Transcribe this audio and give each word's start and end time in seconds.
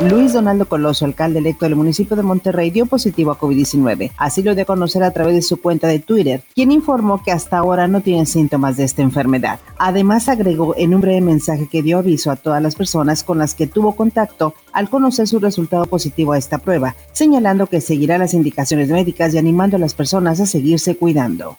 Luis 0.00 0.32
Donaldo 0.32 0.66
Coloso, 0.66 1.04
alcalde 1.04 1.38
electo 1.38 1.64
del 1.64 1.76
municipio 1.76 2.16
de 2.16 2.22
Monterrey, 2.22 2.70
dio 2.70 2.86
positivo 2.86 3.30
a 3.30 3.38
COVID-19. 3.38 4.10
Así 4.16 4.42
lo 4.42 4.54
dio 4.54 4.64
a 4.64 4.66
conocer 4.66 5.02
a 5.04 5.12
través 5.12 5.34
de 5.34 5.42
su 5.42 5.60
cuenta 5.60 5.86
de 5.86 6.00
Twitter, 6.00 6.42
quien 6.54 6.72
informó 6.72 7.22
que 7.22 7.30
hasta 7.30 7.58
ahora 7.58 7.86
no 7.86 8.00
tiene 8.00 8.26
síntomas 8.26 8.76
de 8.76 8.84
esta 8.84 9.02
enfermedad. 9.02 9.60
Además, 9.78 10.28
agregó 10.28 10.74
en 10.76 10.94
un 10.94 11.00
breve 11.00 11.20
mensaje 11.20 11.68
que 11.68 11.82
dio 11.82 11.98
aviso 11.98 12.30
a 12.30 12.36
todas 12.36 12.62
las 12.62 12.74
personas 12.74 13.22
con 13.22 13.38
las 13.38 13.54
que 13.54 13.68
tuvo 13.68 13.94
contacto 13.94 14.54
al 14.72 14.90
conocer 14.90 15.28
su 15.28 15.38
resultado 15.38 15.86
positivo 15.86 16.32
a 16.32 16.38
esta 16.38 16.58
prueba, 16.58 16.96
señalando 17.12 17.66
que 17.66 17.80
seguirá 17.80 18.18
las 18.18 18.34
indicaciones 18.34 18.88
médicas 18.88 19.34
y 19.34 19.38
animando 19.38 19.76
a 19.76 19.80
las 19.80 19.94
personas 19.94 20.40
a 20.40 20.46
seguirse 20.46 20.96
cuidando. 20.96 21.56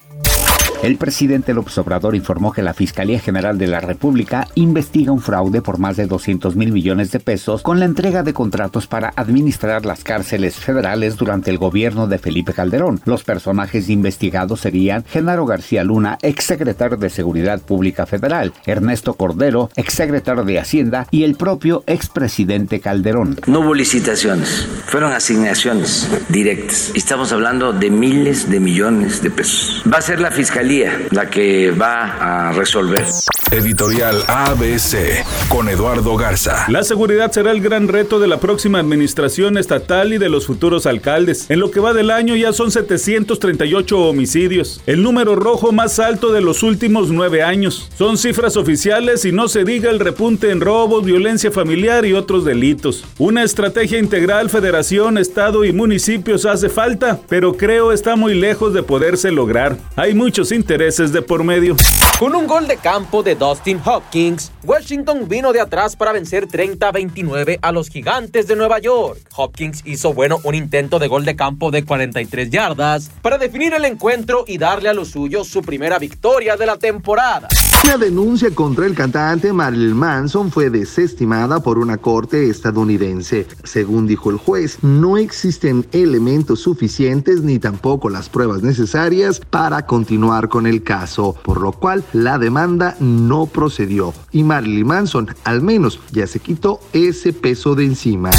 El 0.84 0.98
presidente 0.98 1.54
López 1.54 1.78
Obrador 1.78 2.14
informó 2.14 2.52
que 2.52 2.62
la 2.62 2.74
Fiscalía 2.74 3.18
General 3.18 3.58
de 3.58 3.68
la 3.68 3.80
República 3.80 4.50
investiga 4.56 5.14
un 5.14 5.22
fraude 5.22 5.62
por 5.62 5.80
más 5.80 5.96
de 5.96 6.08
200 6.08 6.58
mil 6.58 6.74
millones 6.74 7.10
de 7.14 7.22
pesos 7.22 7.62
con 7.62 7.80
la 7.80 7.86
entrega 7.86 8.22
de 8.22 8.34
contratos 8.34 8.86
para 8.86 9.14
administrar 9.16 9.86
las 9.86 10.04
cárceles 10.04 10.56
federales 10.56 11.16
durante 11.16 11.52
el 11.52 11.58
gobierno 11.58 12.08
de 12.08 12.18
Felipe 12.18 12.52
Calderón. 12.52 13.00
Los 13.06 13.24
personajes 13.24 13.88
investigados 13.88 14.60
serían 14.60 15.06
Genaro 15.06 15.46
García 15.46 15.86
Luna, 15.86 16.18
exsecretario 16.22 16.98
de 16.98 17.10
Seguridad 17.10 17.62
Pública 17.62 18.06
Federal, 18.06 18.52
Ernesto 18.66 19.14
Cordero, 19.14 19.70
exsecretario 19.78 20.44
de 20.44 20.60
Hacienda 20.60 21.08
y 21.12 21.24
el 21.24 21.36
propio 21.36 21.86
expresidente 21.88 22.82
Calderón. 22.82 23.40
No 23.48 23.62
hubo 23.62 23.74
licitaciones, 23.74 24.68
fueron 24.88 25.14
asignaciones 25.14 26.10
directas. 26.28 26.92
Estamos 26.94 27.32
hablando 27.32 27.72
de 27.72 27.90
miles 27.90 28.50
de 28.50 28.60
millones 28.60 29.24
de 29.24 29.32
pesos. 29.32 29.82
Va 29.90 30.00
a 30.00 30.02
ser 30.02 30.20
la 30.20 30.30
Fiscalía 30.30 30.73
la 31.12 31.30
que 31.30 31.72
va 31.72 32.50
a 32.50 32.52
resolver. 32.54 33.06
Editorial 33.52 34.24
ABC 34.28 35.24
con 35.48 35.70
Eduardo 35.70 36.16
Garza. 36.16 36.66
La 36.70 36.82
seguridad 36.82 37.32
será 37.32 37.52
el 37.52 37.62
gran 37.62 37.88
reto 37.88 38.20
de 38.20 38.28
la 38.28 38.40
próxima 38.40 38.80
administración 38.80 39.60
estatal 39.60 40.14
y 40.14 40.18
de 40.18 40.30
los 40.30 40.48
futuros 40.48 40.88
alcaldes. 40.88 41.52
En 41.52 41.60
lo 41.60 41.70
que 41.70 41.80
va 41.80 41.94
del 41.94 42.10
año 42.10 42.36
ya 42.36 42.52
son 42.52 42.72
738 42.72 44.00
homicidios, 44.00 44.82
el 44.88 45.04
número 45.04 45.36
rojo 45.36 45.72
más 45.72 46.00
alto 46.00 46.32
de 46.32 46.42
los 46.42 46.64
últimos 46.64 47.12
nueve 47.12 47.44
años. 47.44 47.90
Son 47.96 48.18
cifras 48.18 48.58
oficiales 48.58 49.24
y 49.26 49.32
no 49.32 49.48
se 49.48 49.64
diga 49.64 49.92
el 49.92 50.00
repunte 50.00 50.50
en 50.50 50.60
robos, 50.60 51.06
violencia 51.06 51.52
familiar 51.52 52.06
y 52.06 52.14
otros 52.14 52.46
delitos. 52.46 53.06
Una 53.20 53.44
estrategia 53.44 54.00
integral, 54.00 54.50
federación, 54.50 55.20
estado 55.20 55.64
y 55.64 55.74
municipios 55.74 56.48
hace 56.48 56.70
falta, 56.70 57.20
pero 57.30 57.54
creo 57.54 57.92
está 57.92 58.16
muy 58.16 58.34
lejos 58.34 58.74
de 58.74 58.82
poderse 58.82 59.32
lograr. 59.32 59.78
Hay 59.96 60.16
muchos 60.16 60.52
intereses 60.64 61.12
de 61.12 61.22
por 61.22 61.44
medio. 61.44 61.76
Con 62.18 62.36
un 62.36 62.48
gol 62.48 62.68
de 62.68 62.78
campo 62.78 63.22
de 63.22 63.36
Dustin 63.36 63.82
Hopkins, 63.84 64.50
Washington 64.64 65.28
vino 65.28 65.52
de 65.52 65.60
atrás 65.60 65.98
para 65.98 66.14
vencer 66.14 66.48
30-29 66.48 67.60
a 67.62 67.74
los 67.74 67.90
gigantes 67.90 68.48
de 68.48 68.56
Nueva 68.56 68.80
York. 68.80 69.20
Hopkins 69.36 69.82
hizo 69.84 70.14
bueno 70.14 70.40
un 70.44 70.56
intento 70.56 71.00
de 71.00 71.10
gol 71.10 71.26
de 71.26 71.36
campo 71.36 71.70
de 71.70 71.84
43 71.84 72.50
yardas 72.50 73.12
para 73.22 73.38
definir 73.38 73.74
el 73.74 73.84
encuentro 73.84 74.46
y 74.48 74.58
darle 74.58 74.88
a 74.88 74.94
los 74.94 75.10
suyos 75.10 75.50
su 75.50 75.62
primera 75.64 76.00
victoria 76.00 76.56
de 76.56 76.66
la 76.66 76.78
temporada. 76.78 77.50
La 77.86 77.98
denuncia 77.98 78.50
contra 78.56 78.86
el 78.86 78.96
cantante 78.96 79.52
Marilyn 79.52 79.94
Manson 79.94 80.50
fue 80.50 80.70
desestimada 80.70 81.62
por 81.62 81.78
una 81.78 81.98
corte 81.98 82.50
estadounidense. 82.50 83.46
Según 83.66 84.08
dijo 84.08 84.30
el 84.30 84.38
juez, 84.38 84.78
no 84.82 85.18
existen 85.18 85.86
elementos 85.92 86.62
suficientes 86.62 87.42
ni 87.42 87.60
tampoco 87.60 88.10
las 88.10 88.30
pruebas 88.30 88.64
necesarias 88.64 89.42
para 89.50 89.86
continuar 89.86 90.48
con 90.54 90.68
el 90.68 90.84
caso, 90.84 91.36
por 91.42 91.60
lo 91.60 91.72
cual 91.72 92.04
la 92.14 92.38
demanda 92.38 92.96
no 93.00 93.48
procedió 93.48 94.14
y 94.32 94.44
Marilyn 94.44 94.86
Manson 94.86 95.36
al 95.46 95.64
menos 95.64 96.00
ya 96.12 96.28
se 96.28 96.40
quitó 96.40 96.80
ese 96.94 97.34
peso 97.34 97.74
de 97.74 97.86
encima. 97.86 98.30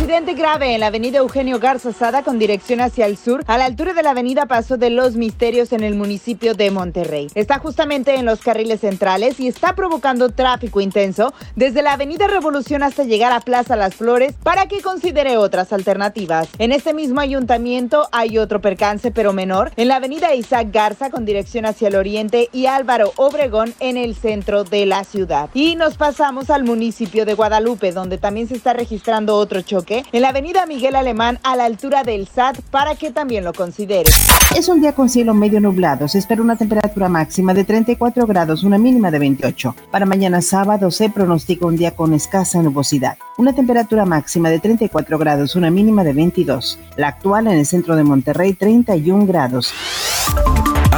Accidente 0.00 0.34
grave 0.34 0.74
en 0.74 0.80
la 0.80 0.88
avenida 0.88 1.18
Eugenio 1.18 1.58
Garza 1.58 1.92
Sada 1.92 2.22
con 2.22 2.38
dirección 2.38 2.80
hacia 2.80 3.06
el 3.06 3.16
sur, 3.16 3.44
a 3.46 3.56
la 3.56 3.66
altura 3.66 3.94
de 3.94 4.02
la 4.02 4.10
avenida 4.10 4.46
Paso 4.46 4.76
de 4.76 4.90
los 4.90 5.16
Misterios 5.16 5.72
en 5.72 5.82
el 5.82 5.94
municipio 5.94 6.54
de 6.54 6.70
Monterrey. 6.70 7.28
Está 7.34 7.58
justamente 7.58 8.14
en 8.16 8.26
los 8.26 8.40
carriles 8.40 8.80
centrales 8.80 9.40
y 9.40 9.48
está 9.48 9.74
provocando 9.74 10.30
tráfico 10.30 10.80
intenso 10.80 11.32
desde 11.56 11.82
la 11.82 11.94
avenida 11.94 12.26
Revolución 12.26 12.82
hasta 12.82 13.04
llegar 13.04 13.32
a 13.32 13.40
Plaza 13.40 13.76
Las 13.76 13.94
Flores 13.94 14.34
para 14.42 14.68
que 14.68 14.80
considere 14.82 15.36
otras 15.36 15.72
alternativas. 15.72 16.48
En 16.58 16.72
este 16.72 16.92
mismo 16.92 17.20
ayuntamiento 17.20 18.08
hay 18.12 18.36
otro 18.36 18.60
percance 18.60 19.10
pero 19.10 19.32
menor 19.32 19.70
en 19.76 19.88
la 19.88 19.96
avenida 19.96 20.34
Isaac 20.34 20.68
Garza 20.72 21.10
con 21.20 21.26
dirección 21.26 21.66
hacia 21.66 21.88
el 21.88 21.96
oriente 21.96 22.48
y 22.50 22.64
Álvaro 22.64 23.12
Obregón 23.16 23.74
en 23.78 23.98
el 23.98 24.14
centro 24.14 24.64
de 24.64 24.86
la 24.86 25.04
ciudad. 25.04 25.50
Y 25.52 25.76
nos 25.76 25.98
pasamos 25.98 26.48
al 26.48 26.64
municipio 26.64 27.26
de 27.26 27.34
Guadalupe 27.34 27.92
donde 27.92 28.16
también 28.16 28.48
se 28.48 28.54
está 28.54 28.72
registrando 28.72 29.36
otro 29.36 29.60
choque 29.60 30.02
en 30.12 30.22
la 30.22 30.30
avenida 30.30 30.64
Miguel 30.64 30.96
Alemán 30.96 31.38
a 31.42 31.56
la 31.56 31.66
altura 31.66 32.04
del 32.04 32.26
SAT 32.26 32.62
para 32.70 32.94
que 32.94 33.10
también 33.10 33.44
lo 33.44 33.52
considere. 33.52 34.08
Es 34.56 34.70
un 34.70 34.80
día 34.80 34.94
con 34.94 35.10
cielo 35.10 35.34
medio 35.34 35.60
nublado. 35.60 36.08
Se 36.08 36.16
espera 36.16 36.40
una 36.40 36.56
temperatura 36.56 37.10
máxima 37.10 37.52
de 37.52 37.64
34 37.64 38.26
grados, 38.26 38.62
una 38.62 38.78
mínima 38.78 39.10
de 39.10 39.18
28. 39.18 39.76
Para 39.90 40.06
mañana 40.06 40.40
sábado 40.40 40.90
se 40.90 41.10
pronostica 41.10 41.66
un 41.66 41.76
día 41.76 41.94
con 41.94 42.14
escasa 42.14 42.62
nubosidad. 42.62 43.18
Una 43.36 43.54
temperatura 43.54 44.06
máxima 44.06 44.48
de 44.48 44.58
34 44.58 45.18
grados, 45.18 45.54
una 45.54 45.70
mínima 45.70 46.02
de 46.02 46.14
22. 46.14 46.78
La 46.96 47.08
actual 47.08 47.46
en 47.48 47.58
el 47.58 47.66
centro 47.66 47.94
de 47.94 48.04
Monterrey, 48.04 48.54
31 48.54 49.26
grados. 49.26 49.74